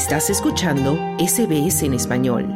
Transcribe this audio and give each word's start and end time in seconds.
Estás 0.00 0.30
escuchando 0.30 0.94
SBS 1.18 1.82
en 1.82 1.92
español. 1.92 2.46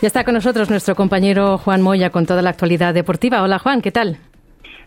Ya 0.00 0.06
está 0.06 0.24
con 0.24 0.32
nosotros 0.32 0.70
nuestro 0.70 0.94
compañero 0.94 1.58
Juan 1.58 1.82
Moya 1.82 2.08
con 2.08 2.24
toda 2.24 2.40
la 2.40 2.48
actualidad 2.48 2.94
deportiva. 2.94 3.42
Hola 3.42 3.58
Juan, 3.58 3.82
¿qué 3.82 3.92
tal? 3.92 4.16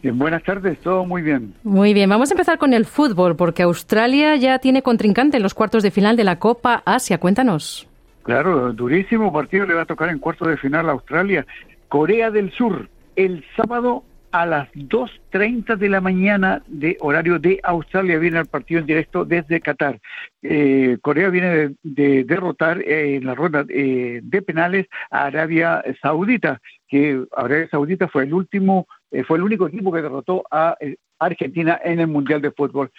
Eh, 0.02 0.10
buenas 0.10 0.42
tardes, 0.42 0.80
todo 0.80 1.06
muy 1.06 1.22
bien. 1.22 1.54
Muy 1.62 1.94
bien, 1.94 2.10
vamos 2.10 2.32
a 2.32 2.34
empezar 2.34 2.58
con 2.58 2.74
el 2.74 2.86
fútbol, 2.86 3.36
porque 3.36 3.62
Australia 3.62 4.36
ya 4.36 4.58
tiene 4.58 4.82
contrincante 4.82 5.38
en 5.38 5.44
los 5.44 5.54
cuartos 5.54 5.84
de 5.84 5.92
final 5.92 6.18
de 6.18 6.24
la 6.24 6.40
Copa 6.40 6.82
Asia. 6.88 7.20
Cuéntanos. 7.20 7.88
Claro, 8.24 8.74
durísimo 8.74 9.32
partido 9.32 9.68
le 9.68 9.76
va 9.76 9.84
a 9.84 9.86
tocar 9.86 10.10
en 10.10 10.18
cuartos 10.18 10.48
de 10.48 10.58
final 10.58 10.90
a 10.90 10.94
Australia. 10.94 11.46
Corea 11.90 12.32
del 12.32 12.52
Sur, 12.52 12.90
el 13.16 13.44
sábado 13.56 14.04
a 14.36 14.46
las 14.46 14.70
2.30 14.74 15.78
de 15.78 15.88
la 15.88 16.02
mañana 16.02 16.62
de 16.68 16.98
horario 17.00 17.40
de 17.40 17.62
Australia 17.64 18.20
viene 18.20 18.40
el 18.40 18.48
partido 18.48 18.82
en 18.82 18.86
directo 18.86 19.24
desde 19.24 19.62
Qatar. 19.62 20.02
Eh, 20.42 20.98
Corea 21.02 21.30
viene 21.30 21.76
de, 21.84 22.26
derrotar 22.26 22.82
eh, 22.82 23.16
en 23.16 23.26
la 23.26 23.34
ronda 23.34 23.66
eh, 23.70 24.20
de 24.22 24.42
penales 24.42 24.88
a 25.10 25.28
Arabia 25.28 25.82
Saudita, 26.02 26.60
que 26.90 27.24
Arabia 27.34 27.70
Saudita 27.70 28.10
fue 28.10 28.24
el 28.24 28.34
último, 28.34 28.88
fue 29.26 29.38
el 29.38 29.44
único 29.44 29.68
equipo 29.68 29.94
que 29.94 30.02
derrotó 30.02 30.44
a 30.52 30.78
Argentina 31.18 31.80
en 31.82 32.02
el 32.02 32.08
Mundial 32.08 32.42
de 32.42 32.52
Fútbol. 32.52 32.92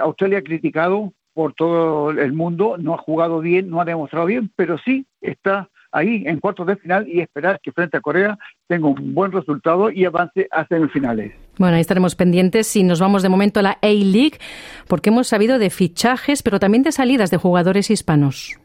Australia 0.00 0.38
ha 0.38 0.42
criticado 0.42 1.12
por 1.34 1.52
todo 1.54 2.12
el 2.12 2.32
mundo, 2.32 2.76
no 2.78 2.94
ha 2.94 2.98
jugado 2.98 3.40
bien, 3.40 3.70
no 3.70 3.80
ha 3.80 3.84
demostrado 3.84 4.26
bien, 4.26 4.52
pero 4.54 4.78
sí 4.78 5.04
está 5.20 5.68
ahí 5.96 6.24
en 6.26 6.40
cuartos 6.40 6.66
de 6.66 6.76
final 6.76 7.08
y 7.08 7.20
esperar 7.20 7.58
que 7.62 7.72
frente 7.72 7.96
a 7.96 8.00
Corea 8.00 8.38
tenga 8.68 8.88
un 8.88 9.14
buen 9.14 9.32
resultado 9.32 9.90
y 9.90 10.04
avance 10.04 10.46
a 10.50 10.66
semifinales. 10.66 11.32
Bueno, 11.58 11.76
ahí 11.76 11.80
estaremos 11.80 12.14
pendientes 12.14 12.74
y 12.76 12.82
nos 12.82 13.00
vamos 13.00 13.22
de 13.22 13.30
momento 13.30 13.60
a 13.60 13.62
la 13.62 13.78
A-League 13.82 14.38
porque 14.88 15.08
hemos 15.08 15.28
sabido 15.28 15.58
de 15.58 15.70
fichajes, 15.70 16.42
pero 16.42 16.60
también 16.60 16.82
de 16.82 16.92
salidas 16.92 17.30
de 17.30 17.38
jugadores 17.38 17.90
hispanos. 17.90 18.58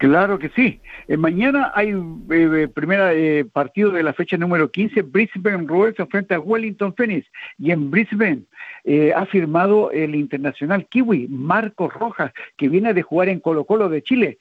Claro 0.00 0.38
que 0.38 0.48
sí. 0.56 0.80
Eh, 1.08 1.18
mañana 1.18 1.72
hay 1.74 1.90
eh, 1.90 2.68
primer 2.74 3.00
eh, 3.14 3.44
partido 3.44 3.90
de 3.90 4.02
la 4.02 4.14
fecha 4.14 4.38
número 4.38 4.70
15. 4.70 5.02
Brisbane 5.02 5.66
Royals 5.66 6.08
frente 6.08 6.34
a 6.34 6.40
Wellington 6.40 6.94
Phoenix. 6.94 7.26
Y 7.58 7.70
en 7.70 7.90
Brisbane 7.90 8.44
eh, 8.84 9.12
ha 9.14 9.26
firmado 9.26 9.90
el 9.90 10.14
internacional 10.14 10.86
kiwi 10.88 11.28
Marcos 11.28 11.92
Rojas, 11.92 12.32
que 12.56 12.70
viene 12.70 12.94
de 12.94 13.02
jugar 13.02 13.28
en 13.28 13.40
Colo 13.40 13.66
Colo 13.66 13.90
de 13.90 14.00
Chile. 14.00 14.38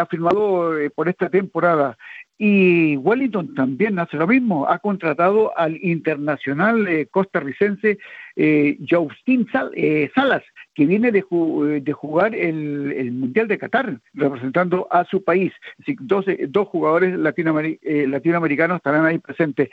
ha 0.00 0.06
firmado 0.06 0.72
por 0.94 1.10
esta 1.10 1.28
temporada. 1.28 1.98
Y 2.44 2.96
Wellington 2.96 3.54
también 3.54 4.00
hace 4.00 4.16
lo 4.16 4.26
mismo, 4.26 4.68
ha 4.68 4.80
contratado 4.80 5.56
al 5.56 5.78
internacional 5.80 6.88
eh, 6.88 7.06
costarricense 7.06 7.98
eh, 8.34 8.78
Justin 8.90 9.46
eh, 9.76 10.10
Salas, 10.12 10.42
que 10.74 10.86
viene 10.86 11.12
de, 11.12 11.22
jugar 11.22 12.34
el, 12.34 13.12
Mundial 13.12 13.48
de 13.48 13.58
Qatar, 13.58 13.98
representando 14.14 14.88
a 14.90 15.04
su 15.04 15.22
país. 15.22 15.52
dos, 16.00 16.24
dos 16.48 16.68
jugadores 16.68 17.18
latinoamericanos 17.18 18.76
estarán 18.76 19.06
ahí 19.06 19.18
presentes. 19.18 19.68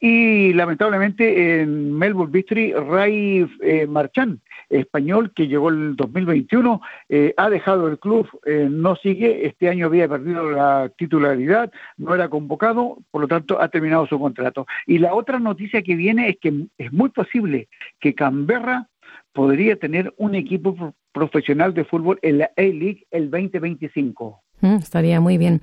Y 0.00 0.52
lamentablemente 0.52 1.60
en 1.60 1.96
Melbourne 1.96 2.32
Victory, 2.32 2.72
Ray 2.72 3.46
Marchand, 3.88 4.38
español 4.70 5.32
que 5.34 5.48
llegó 5.48 5.68
el 5.68 5.96
2021, 5.96 6.80
eh, 7.08 7.34
ha 7.36 7.50
dejado 7.50 7.88
el 7.88 7.98
club, 7.98 8.28
eh, 8.46 8.68
no 8.70 8.96
sigue, 8.96 9.46
este 9.46 9.68
año 9.68 9.86
había 9.86 10.08
perdido 10.08 10.50
la 10.50 10.90
titularidad, 10.96 11.72
no 11.96 12.14
era 12.14 12.28
convocado, 12.28 12.98
por 13.10 13.22
lo 13.22 13.28
tanto 13.28 13.60
ha 13.60 13.68
terminado 13.68 14.06
su 14.06 14.18
contrato. 14.18 14.66
Y 14.86 14.98
la 14.98 15.14
otra 15.14 15.38
noticia 15.38 15.82
que 15.82 15.96
viene 15.96 16.28
es 16.28 16.36
que 16.40 16.66
es 16.78 16.92
muy 16.92 17.10
posible 17.10 17.68
que 18.00 18.14
Canberra 18.14 18.88
podría 19.34 19.76
tener 19.76 20.14
un 20.16 20.34
equipo 20.34 20.94
profesional 21.12 21.74
de 21.74 21.84
fútbol 21.84 22.18
en 22.22 22.38
la 22.38 22.50
A-League 22.56 23.06
el 23.10 23.30
2025. 23.30 24.40
Mm, 24.60 24.76
estaría 24.76 25.20
muy 25.20 25.36
bien. 25.36 25.60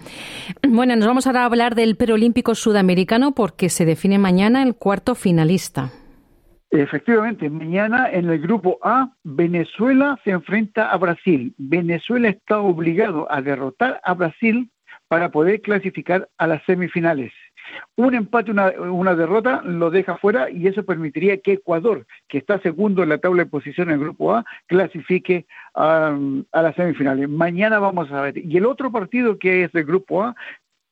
Bueno, 0.67 0.95
nos 0.95 1.07
vamos 1.07 1.25
ahora 1.25 1.41
a 1.41 1.45
hablar 1.45 1.73
del 1.73 1.95
preolímpico 1.95 2.53
sudamericano 2.53 3.33
porque 3.33 3.69
se 3.69 3.85
define 3.85 4.19
mañana 4.19 4.61
el 4.61 4.75
cuarto 4.75 5.15
finalista. 5.15 5.91
Efectivamente, 6.69 7.49
mañana 7.49 8.09
en 8.11 8.29
el 8.29 8.39
grupo 8.39 8.77
A, 8.81 9.11
Venezuela 9.23 10.17
se 10.23 10.31
enfrenta 10.31 10.89
a 10.89 10.97
Brasil. 10.97 11.53
Venezuela 11.57 12.29
está 12.29 12.59
obligado 12.59 13.29
a 13.29 13.41
derrotar 13.41 13.99
a 14.03 14.13
Brasil 14.13 14.71
para 15.07 15.31
poder 15.31 15.61
clasificar 15.61 16.29
a 16.37 16.47
las 16.47 16.63
semifinales. 16.65 17.33
Un 18.01 18.15
empate, 18.15 18.49
una, 18.49 19.13
derrota 19.13 19.61
lo 19.63 19.91
deja 19.91 20.17
fuera 20.17 20.49
y 20.49 20.65
eso 20.65 20.83
permitiría 20.83 21.37
que 21.37 21.53
Ecuador, 21.53 22.07
que 22.27 22.39
está 22.39 22.59
segundo 22.61 23.03
en 23.03 23.09
la 23.09 23.19
tabla 23.19 23.43
de 23.43 23.49
posición 23.51 23.89
en 23.89 23.93
el 23.93 23.99
grupo 23.99 24.33
A, 24.33 24.43
clasifique 24.65 25.45
a, 25.75 26.17
las 26.51 26.75
semifinales. 26.75 27.29
Mañana 27.29 27.77
vamos 27.77 28.11
a 28.11 28.21
ver. 28.21 28.39
Y 28.39 28.57
el 28.57 28.65
otro 28.65 28.91
partido 28.91 29.37
que 29.37 29.65
es 29.65 29.75
el 29.75 29.83
grupo 29.83 30.23
A 30.23 30.35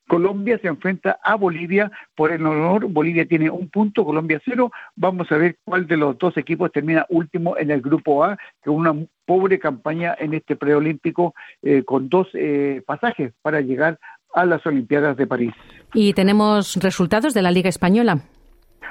Colombia 0.08 0.60
se 0.62 0.68
enfrenta 0.68 1.20
a 1.24 1.34
Bolivia 1.34 1.92
por 2.16 2.32
el 2.32 2.46
honor. 2.46 2.86
Bolivia 2.86 3.28
tiene 3.28 3.50
un 3.50 3.70
punto, 3.70 4.06
Colombia 4.06 4.40
cero. 4.46 4.72
Vamos 4.96 5.32
a 5.32 5.38
ver 5.38 5.58
cuál 5.64 5.88
de 5.88 5.98
los 5.98 6.16
dos 6.20 6.38
equipos 6.38 6.72
termina 6.72 7.08
último 7.10 7.58
en 7.58 7.72
el 7.72 7.82
grupo 7.82 8.24
A, 8.24 8.38
con 8.64 8.76
una 8.76 8.94
pobre 9.26 9.58
campaña 9.58 10.16
en 10.20 10.36
este 10.36 10.56
preolímpico 10.56 11.34
eh, 11.64 11.84
con 11.84 12.08
dos 12.08 12.28
eh, 12.34 12.84
pasajes 12.86 13.34
para 13.42 13.62
llegar 13.62 14.00
a 14.42 14.46
las 14.46 14.66
Olimpiadas 14.66 15.18
de 15.18 15.28
París. 15.28 15.54
¿Y 15.94 16.14
tenemos 16.14 16.76
resultados 16.78 17.34
de 17.34 17.42
la 17.42 17.52
Liga 17.52 17.70
Española? 17.70 18.22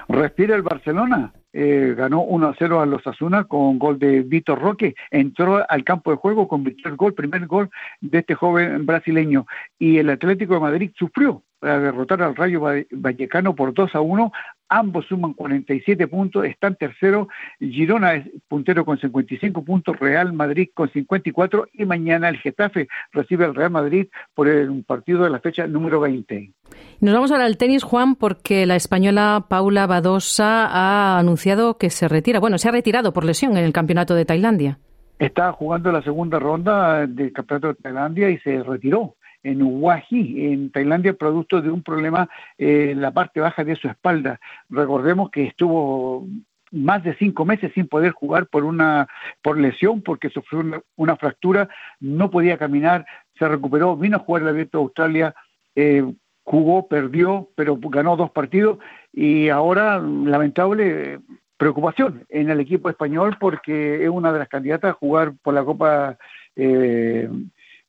Respira 0.09 0.57
el 0.57 0.63
Barcelona, 0.63 1.33
eh, 1.53 1.95
ganó 1.97 2.23
1 2.23 2.49
a 2.49 2.55
0 2.59 2.81
a 2.81 2.87
los 2.87 3.07
Asuna 3.07 3.45
con 3.45 3.79
gol 3.79 3.99
de 3.99 4.23
Vitor 4.23 4.59
Roque, 4.59 4.95
entró 5.11 5.63
al 5.69 5.85
campo 5.85 6.11
de 6.11 6.17
juego, 6.17 6.49
convirtió 6.49 6.91
el 6.91 6.97
gol, 6.97 7.13
primer 7.13 7.47
gol 7.47 7.69
de 8.01 8.19
este 8.19 8.35
joven 8.35 8.87
brasileño. 8.87 9.47
Y 9.79 9.99
el 9.99 10.09
Atlético 10.09 10.55
de 10.55 10.61
Madrid 10.61 10.91
sufrió 10.99 11.43
para 11.59 11.81
derrotar 11.81 12.23
al 12.23 12.37
Rayo 12.37 12.63
Vallecano 12.91 13.55
por 13.55 13.75
2 13.75 13.95
a 13.95 14.01
1. 14.01 14.33
Ambos 14.69 15.07
suman 15.07 15.33
47 15.33 16.09
puntos, 16.09 16.45
están 16.45 16.77
tercero. 16.77 17.29
Girona 17.59 18.15
es 18.15 18.27
puntero 18.49 18.85
con 18.85 18.99
55 18.99 19.65
puntos, 19.65 19.99
Real 19.99 20.33
Madrid 20.33 20.69
con 20.75 20.91
54 20.91 21.69
y 21.73 21.85
mañana 21.87 22.29
el 22.29 22.37
Getafe 22.39 22.89
recibe 23.13 23.45
al 23.45 23.55
Real 23.55 23.71
Madrid 23.71 24.09
por 24.35 24.49
el 24.49 24.85
partido 24.85 25.25
de 25.25 25.31
la 25.31 25.41
fecha 25.41 25.67
número 25.67 26.01
20. 26.01 26.53
Nos 27.01 27.15
vamos 27.15 27.31
ahora 27.31 27.47
al 27.47 27.57
tenis, 27.57 27.83
Juan, 27.83 28.15
porque 28.15 28.67
la 28.67 28.77
española 28.77 29.47
Paula 29.49 29.87
Badosa 29.87 30.67
ha 30.67 31.19
anunciado 31.19 31.79
que 31.79 31.91
se 31.91 32.09
retira. 32.09 32.41
Bueno, 32.41 32.59
se 32.59 32.69
ha 32.69 32.73
retirado 32.73 33.13
por 33.13 33.25
lesión 33.25 33.57
en 33.57 33.65
el 33.65 33.73
campeonato 33.73 34.15
de 34.15 34.25
Tailandia. 34.25 34.79
Estaba 35.19 35.53
jugando 35.53 35.91
la 35.91 36.03
segunda 36.03 36.39
ronda 36.39 37.07
del 37.07 37.33
campeonato 37.33 37.69
de 37.69 37.75
Tailandia 37.75 38.31
y 38.31 38.39
se 38.39 38.63
retiró 38.63 39.17
en 39.49 39.63
Huaji, 39.63 40.53
en 40.53 40.71
Tailandia, 40.71 41.15
producto 41.15 41.61
de 41.63 41.71
un 41.71 41.83
problema 41.83 42.29
eh, 42.59 42.91
en 42.93 43.01
la 43.01 43.11
parte 43.11 43.41
baja 43.41 43.65
de 43.65 43.77
su 43.77 43.89
espalda. 43.89 44.41
Recordemos 44.69 45.31
que 45.31 45.45
estuvo 45.45 46.27
más 46.71 47.03
de 47.03 47.15
cinco 47.17 47.45
meses 47.45 47.73
sin 47.75 47.89
poder 47.89 48.13
jugar 48.13 48.47
por 48.47 48.65
una 48.65 49.09
por 49.43 49.59
lesión 49.59 50.03
porque 50.03 50.29
sufrió 50.29 50.83
una, 50.97 51.17
fractura 51.17 51.69
no 51.99 52.31
podía 52.31 52.59
caminar 52.59 53.07
se 53.39 53.49
recuperó 53.49 53.97
vino 53.97 54.19
a 54.19 54.21
jugar 54.21 54.43
el 54.43 54.49
abierto 54.49 54.77
de 54.77 54.83
Australia 54.83 55.35
eh, 55.75 56.05
jugó 56.45 56.87
perdió 56.87 57.49
pero 57.55 57.79
ganó 57.81 58.17
dos 58.17 58.31
partidos 58.33 58.79
y 59.15 59.49
ahora 59.49 59.99
lamentable 59.99 61.21
preocupación 61.57 62.27
en 62.29 62.51
el 62.51 62.61
equipo 62.61 62.91
español 62.91 63.39
porque 63.41 64.05
es 64.05 64.11
una 64.11 64.31
de 64.31 64.39
las 64.41 64.49
candidatas 64.49 64.91
a 64.91 64.99
jugar 64.99 65.33
por 65.43 65.55
la 65.55 65.65
Copa 65.65 66.19
eh, 66.55 67.31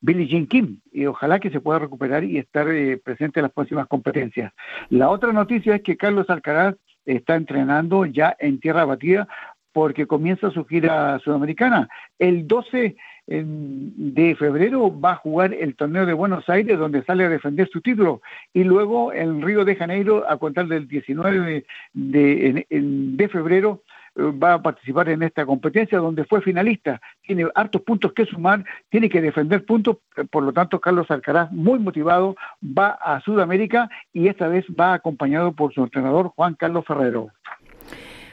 Billie 0.00 0.26
Jean 0.26 0.46
Kim 0.46 0.80
y 0.92 1.06
ojalá 1.06 1.38
que 1.40 1.50
se 1.50 1.60
pueda 1.60 1.78
recuperar 1.78 2.24
y 2.24 2.38
estar 2.38 2.68
eh, 2.68 2.98
presente 2.98 3.40
en 3.40 3.44
las 3.44 3.52
próximas 3.52 3.86
competencias. 3.86 4.52
La 4.88 5.10
otra 5.10 5.32
noticia 5.32 5.76
es 5.76 5.82
que 5.82 5.96
Carlos 5.96 6.30
Alcaraz 6.30 6.76
está 7.04 7.36
entrenando 7.36 8.06
ya 8.06 8.36
en 8.38 8.60
tierra 8.60 8.84
batida 8.84 9.28
porque 9.72 10.06
comienza 10.06 10.50
su 10.50 10.64
gira 10.64 11.18
sudamericana. 11.20 11.88
El 12.18 12.46
12 12.48 12.96
de 13.26 14.34
febrero 14.36 14.98
va 15.00 15.12
a 15.12 15.16
jugar 15.16 15.54
el 15.54 15.76
torneo 15.76 16.04
de 16.04 16.12
Buenos 16.12 16.48
Aires 16.48 16.76
donde 16.76 17.04
sale 17.04 17.24
a 17.24 17.28
defender 17.28 17.68
su 17.68 17.80
título 17.80 18.22
y 18.52 18.64
luego 18.64 19.12
en 19.12 19.40
Río 19.40 19.64
de 19.64 19.76
Janeiro 19.76 20.28
a 20.28 20.36
contar 20.36 20.66
del 20.66 20.88
19 20.88 21.64
de, 21.92 22.66
de 22.68 23.28
febrero 23.28 23.82
va 24.16 24.54
a 24.54 24.62
participar 24.62 25.08
en 25.08 25.22
esta 25.22 25.46
competencia 25.46 25.98
donde 25.98 26.24
fue 26.24 26.40
finalista, 26.42 27.00
tiene 27.22 27.46
hartos 27.54 27.82
puntos 27.82 28.12
que 28.12 28.26
sumar, 28.26 28.64
tiene 28.88 29.08
que 29.08 29.20
defender 29.20 29.64
puntos, 29.64 29.98
por 30.30 30.42
lo 30.42 30.52
tanto 30.52 30.80
Carlos 30.80 31.10
Alcaraz, 31.10 31.50
muy 31.52 31.78
motivado, 31.78 32.36
va 32.62 32.90
a 32.90 33.20
Sudamérica 33.20 33.88
y 34.12 34.28
esta 34.28 34.48
vez 34.48 34.64
va 34.78 34.94
acompañado 34.94 35.52
por 35.52 35.72
su 35.72 35.82
entrenador 35.82 36.28
Juan 36.34 36.54
Carlos 36.54 36.84
Ferrero. 36.86 37.30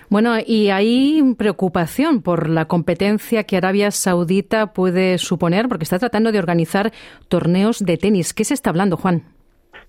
Bueno, 0.10 0.36
y 0.46 0.70
hay 0.70 1.22
preocupación 1.38 2.22
por 2.22 2.48
la 2.48 2.66
competencia 2.66 3.44
que 3.44 3.58
Arabia 3.58 3.92
Saudita 3.92 4.68
puede 4.72 5.18
suponer, 5.18 5.68
porque 5.68 5.84
está 5.84 6.00
tratando 6.00 6.32
de 6.32 6.40
organizar 6.40 6.94
torneos 7.28 7.80
de 7.80 7.98
tenis. 7.98 8.34
¿Qué 8.34 8.46
se 8.46 8.54
está 8.54 8.70
hablando, 8.70 8.96
Juan? 8.96 9.37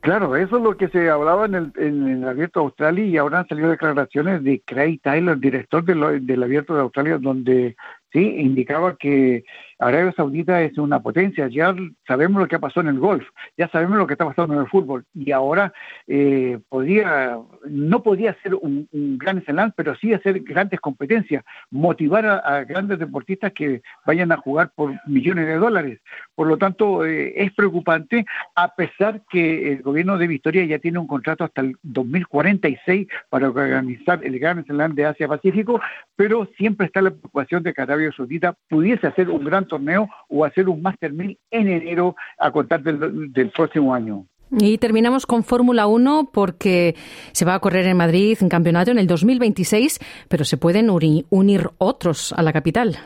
Claro, 0.01 0.37
eso 0.37 0.57
es 0.59 0.63
lo 0.63 0.77
que 0.77 0.89
se 0.89 1.11
hablaba 1.11 1.47
en 1.47 1.55
el, 1.57 1.73
en 1.77 2.09
el 2.09 2.29
Abierto 2.29 2.61
de 2.61 2.67
Australia 2.67 3.05
y 3.05 3.17
ahora 3.17 3.41
han 3.41 3.49
salido 3.49 3.69
declaraciones 3.69 4.45
de 4.45 4.63
Craig 4.65 5.01
Tyler, 5.03 5.39
director 5.39 5.85
del 5.85 6.43
Abierto 6.43 6.75
de 6.75 6.83
Australia, 6.83 7.19
donde 7.19 7.77
sí 8.13 8.37
indicaba 8.39 8.97
que 8.97 9.45
Arabia 9.79 10.13
Saudita 10.17 10.61
es 10.63 10.77
una 10.77 11.01
potencia, 11.01 11.47
ya 11.49 11.75
sabemos 12.07 12.41
lo 12.41 12.49
que 12.49 12.57
ha 12.57 12.61
pasado 12.61 12.89
en 12.89 12.95
el 12.95 13.01
golf, 13.01 13.25
ya 13.57 13.69
sabemos 13.69 13.97
lo 13.97 14.07
que 14.07 14.15
está 14.15 14.27
pasando 14.27 14.55
en 14.55 14.61
el 14.61 14.67
fútbol 14.67 15.05
y 15.15 15.31
ahora 15.31 15.73
eh, 16.07 16.59
podría, 16.69 17.39
no 17.69 18.03
podía 18.03 18.37
ser 18.43 18.55
un, 18.55 18.89
gran 19.19 19.45
slam, 19.45 19.73
pero 19.77 19.95
sí 19.97 20.13
hacer 20.13 20.41
grandes 20.41 20.81
competencias, 20.81 21.45
motivar 21.71 22.27
a, 22.27 22.65
grandes 22.65 22.99
deportistas 22.99 23.53
que 23.53 23.83
vayan 24.05 24.33
a 24.33 24.37
jugar 24.37 24.73
por 24.75 24.95
millones 25.07 25.47
de 25.47 25.57
dólares. 25.57 26.01
Por 26.35 26.49
lo 26.49 26.57
tanto, 26.59 27.05
eh, 27.05 27.35
es 27.37 27.53
preocupante, 27.53 28.27
a 28.57 28.75
pesar 28.75 29.23
que 29.31 29.73
el 29.73 29.83
gobierno 29.83 30.19
de 30.19 30.27
Victoria 30.27 30.65
ya 30.65 30.79
tiene 30.79 30.99
un 30.99 31.07
contrato 31.07 31.45
hasta 31.45 31.61
el 31.61 31.77
2046 31.83 33.07
para 33.31 33.49
organizar 33.49 34.25
el 34.25 34.39
Gran 34.39 34.65
Slam 34.65 34.95
de 34.95 35.07
Asia-Pacífico, 35.07 35.81
pero 36.17 36.49
siempre 36.57 36.87
está 36.87 37.01
la 37.01 37.11
preocupación 37.11 37.63
de 37.63 37.73
que 37.73 37.83
Arabia 37.83 38.13
Saudita 38.17 38.55
pudiese 38.69 39.07
hacer 39.07 39.31
un 39.31 39.45
gran 39.45 39.68
torneo 39.69 40.09
o 40.29 40.45
hacer 40.45 40.69
un 40.69 40.83
Master 40.83 41.13
1000 41.13 41.39
en 41.51 41.69
enero 41.69 42.17
a 42.39 42.51
contar 42.51 42.83
del, 42.83 43.51
próximo 43.51 43.95
año. 43.95 44.27
Y 44.51 44.79
terminamos 44.79 45.27
con 45.27 45.45
Fórmula 45.45 45.87
1 45.87 46.31
porque 46.33 46.97
se 47.33 47.45
va 47.45 47.55
a 47.55 47.61
correr 47.61 47.87
en 47.87 47.97
Madrid 47.97 48.39
un 48.41 48.49
campeonato 48.49 48.91
en 48.91 48.99
el 48.99 49.07
2026, 49.07 49.99
pero 50.29 50.45
se 50.45 50.57
pueden 50.57 50.89
unir 50.91 51.71
otros 51.79 52.33
a 52.33 52.43
la 52.43 52.53
capital. 52.53 52.99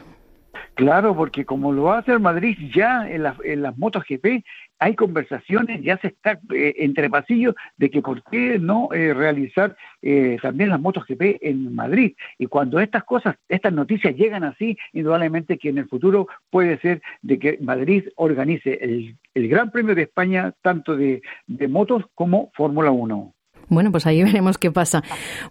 Claro, 0.74 1.14
porque 1.14 1.44
como 1.44 1.72
lo 1.72 1.92
a 1.92 1.98
hacer 1.98 2.18
Madrid 2.18 2.56
ya 2.74 3.08
en, 3.08 3.24
en 3.44 3.62
las 3.62 3.76
motos 3.76 4.04
GP, 4.08 4.42
hay 4.82 4.96
conversaciones, 4.96 5.80
ya 5.82 5.96
se 5.98 6.08
está 6.08 6.40
eh, 6.52 6.74
entre 6.78 7.08
pasillos 7.08 7.54
de 7.76 7.88
que 7.88 8.02
por 8.02 8.22
qué 8.24 8.58
no 8.58 8.88
eh, 8.92 9.14
realizar 9.14 9.76
eh, 10.00 10.38
también 10.42 10.70
las 10.70 10.80
motos 10.80 11.04
GP 11.06 11.38
en 11.40 11.74
Madrid. 11.74 12.16
Y 12.36 12.46
cuando 12.46 12.80
estas 12.80 13.04
cosas, 13.04 13.36
estas 13.48 13.72
noticias 13.72 14.16
llegan 14.16 14.42
así, 14.42 14.76
indudablemente 14.92 15.56
que 15.56 15.68
en 15.68 15.78
el 15.78 15.88
futuro 15.88 16.26
puede 16.50 16.78
ser 16.80 17.00
de 17.20 17.38
que 17.38 17.58
Madrid 17.60 18.08
organice 18.16 18.78
el, 18.82 19.16
Gran 19.48 19.70
Premio 19.70 19.94
de 19.94 20.02
España, 20.02 20.52
tanto 20.62 20.96
de, 20.96 21.22
de 21.46 21.68
motos 21.68 22.04
como 22.14 22.50
Fórmula 22.54 22.90
1. 22.90 23.34
Bueno, 23.68 23.92
pues 23.92 24.06
ahí 24.06 24.22
veremos 24.24 24.58
qué 24.58 24.72
pasa. 24.72 25.02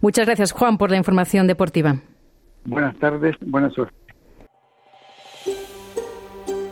Muchas 0.02 0.26
gracias, 0.26 0.52
Juan, 0.52 0.76
por 0.76 0.90
la 0.90 0.98
información 0.98 1.46
deportiva. 1.46 1.96
Buenas 2.64 2.96
tardes, 2.96 3.36
buena 3.40 3.70
suerte. 3.70 4.01